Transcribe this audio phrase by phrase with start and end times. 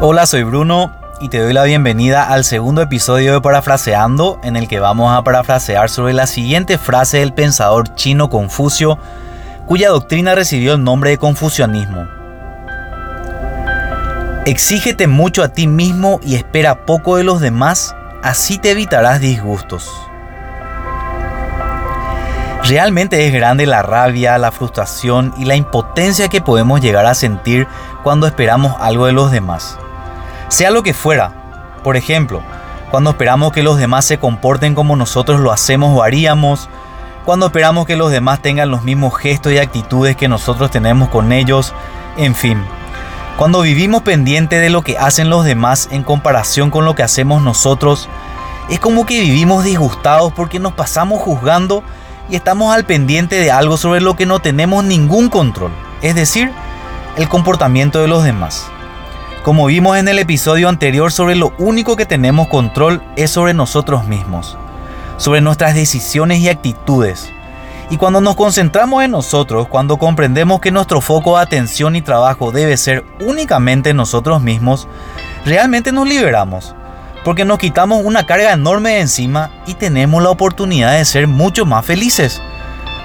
[0.00, 4.68] Hola, soy Bruno y te doy la bienvenida al segundo episodio de Parafraseando, en el
[4.68, 8.96] que vamos a parafrasear sobre la siguiente frase del pensador chino Confucio,
[9.66, 12.06] cuya doctrina recibió el nombre de confucianismo.
[14.46, 19.90] Exígete mucho a ti mismo y espera poco de los demás, así te evitarás disgustos.
[22.62, 27.66] Realmente es grande la rabia, la frustración y la impotencia que podemos llegar a sentir
[28.04, 29.76] cuando esperamos algo de los demás
[30.48, 31.32] sea lo que fuera.
[31.82, 32.42] Por ejemplo,
[32.90, 36.68] cuando esperamos que los demás se comporten como nosotros lo hacemos o haríamos,
[37.24, 41.32] cuando esperamos que los demás tengan los mismos gestos y actitudes que nosotros tenemos con
[41.32, 41.74] ellos,
[42.16, 42.62] en fin.
[43.36, 47.42] Cuando vivimos pendiente de lo que hacen los demás en comparación con lo que hacemos
[47.42, 48.08] nosotros,
[48.70, 51.84] es como que vivimos disgustados porque nos pasamos juzgando
[52.30, 55.72] y estamos al pendiente de algo sobre lo que no tenemos ningún control,
[56.02, 56.50] es decir,
[57.16, 58.70] el comportamiento de los demás.
[59.44, 64.04] Como vimos en el episodio anterior, sobre lo único que tenemos control es sobre nosotros
[64.06, 64.58] mismos,
[65.16, 67.30] sobre nuestras decisiones y actitudes.
[67.88, 72.50] Y cuando nos concentramos en nosotros, cuando comprendemos que nuestro foco de atención y trabajo
[72.50, 74.88] debe ser únicamente nosotros mismos,
[75.46, 76.74] realmente nos liberamos,
[77.24, 81.64] porque nos quitamos una carga enorme de encima y tenemos la oportunidad de ser mucho
[81.64, 82.42] más felices.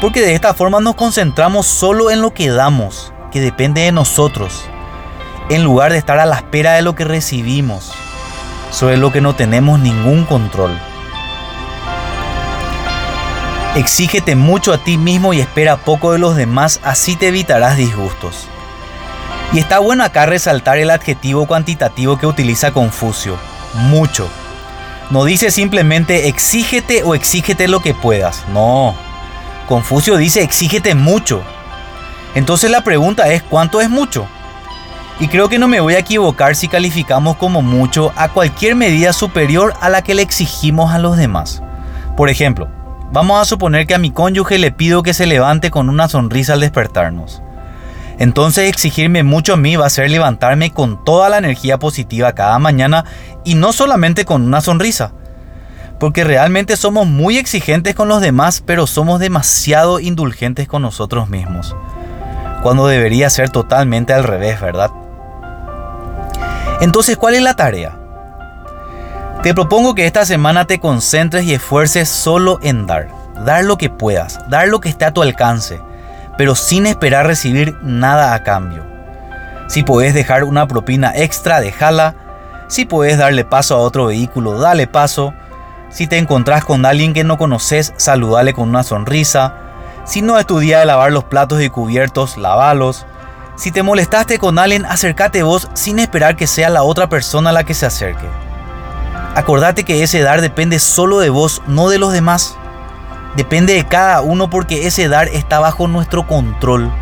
[0.00, 4.68] Porque de esta forma nos concentramos solo en lo que damos, que depende de nosotros,
[5.48, 7.92] en lugar de estar a la espera de lo que recibimos,
[8.70, 10.76] sobre lo que no tenemos ningún control.
[13.76, 18.48] Exígete mucho a ti mismo y espera poco de los demás, así te evitarás disgustos.
[19.52, 23.36] Y está bueno acá resaltar el adjetivo cuantitativo que utiliza Confucio,
[23.74, 24.28] mucho.
[25.10, 28.96] No dice simplemente exígete o exígete lo que puedas, no.
[29.68, 31.42] Confucio dice exígete mucho.
[32.34, 34.26] Entonces la pregunta es, ¿cuánto es mucho?
[35.18, 39.14] Y creo que no me voy a equivocar si calificamos como mucho a cualquier medida
[39.14, 41.62] superior a la que le exigimos a los demás.
[42.18, 42.68] Por ejemplo,
[43.12, 46.52] vamos a suponer que a mi cónyuge le pido que se levante con una sonrisa
[46.52, 47.42] al despertarnos.
[48.18, 52.58] Entonces exigirme mucho a mí va a ser levantarme con toda la energía positiva cada
[52.58, 53.04] mañana
[53.42, 55.12] y no solamente con una sonrisa.
[55.98, 61.74] Porque realmente somos muy exigentes con los demás, pero somos demasiado indulgentes con nosotros mismos.
[62.62, 64.90] Cuando debería ser totalmente al revés, ¿verdad?
[66.80, 67.96] Entonces, ¿cuál es la tarea?
[69.42, 73.08] Te propongo que esta semana te concentres y esfuerces solo en dar.
[73.44, 75.80] Dar lo que puedas, dar lo que esté a tu alcance,
[76.36, 78.84] pero sin esperar recibir nada a cambio.
[79.68, 82.14] Si puedes dejar una propina extra, déjala.
[82.68, 85.34] Si puedes darle paso a otro vehículo, dale paso.
[85.90, 89.54] Si te encontrás con alguien que no conoces, saludale con una sonrisa.
[90.04, 93.06] Si no es tu día de lavar los platos y cubiertos, lavalos.
[93.56, 97.64] Si te molestaste con alguien, acércate vos sin esperar que sea la otra persona la
[97.64, 98.28] que se acerque.
[99.34, 102.54] Acordate que ese dar depende solo de vos, no de los demás.
[103.34, 106.92] Depende de cada uno porque ese dar está bajo nuestro control.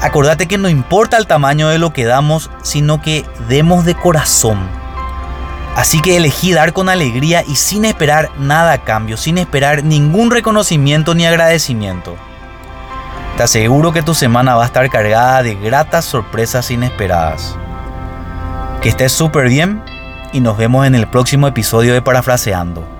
[0.00, 4.68] Acordate que no importa el tamaño de lo que damos, sino que demos de corazón.
[5.74, 10.30] Así que elegí dar con alegría y sin esperar nada a cambio, sin esperar ningún
[10.30, 12.16] reconocimiento ni agradecimiento.
[13.40, 17.56] Te aseguro que tu semana va a estar cargada de gratas sorpresas inesperadas.
[18.82, 19.82] Que estés súper bien
[20.30, 22.99] y nos vemos en el próximo episodio de Parafraseando.